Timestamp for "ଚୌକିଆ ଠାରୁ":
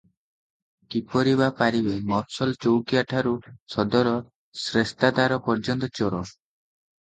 2.67-3.35